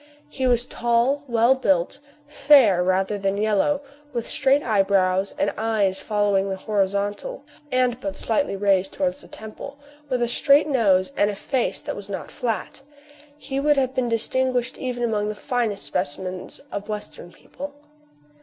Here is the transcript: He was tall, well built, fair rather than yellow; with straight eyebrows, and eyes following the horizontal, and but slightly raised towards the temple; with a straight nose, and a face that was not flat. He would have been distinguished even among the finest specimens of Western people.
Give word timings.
He 0.29 0.47
was 0.47 0.65
tall, 0.65 1.21
well 1.27 1.53
built, 1.53 1.99
fair 2.27 2.81
rather 2.83 3.19
than 3.19 3.37
yellow; 3.37 3.81
with 4.13 4.27
straight 4.27 4.63
eyebrows, 4.63 5.35
and 5.37 5.53
eyes 5.59 6.01
following 6.01 6.49
the 6.49 6.55
horizontal, 6.55 7.43
and 7.71 7.99
but 7.99 8.17
slightly 8.17 8.55
raised 8.55 8.93
towards 8.93 9.21
the 9.21 9.27
temple; 9.27 9.77
with 10.09 10.23
a 10.23 10.27
straight 10.27 10.67
nose, 10.67 11.11
and 11.15 11.29
a 11.29 11.35
face 11.35 11.79
that 11.81 11.95
was 11.95 12.09
not 12.09 12.31
flat. 12.31 12.81
He 13.37 13.59
would 13.59 13.77
have 13.77 13.93
been 13.93 14.09
distinguished 14.09 14.79
even 14.79 15.03
among 15.03 15.29
the 15.29 15.35
finest 15.35 15.85
specimens 15.85 16.59
of 16.71 16.89
Western 16.89 17.31
people. 17.31 17.75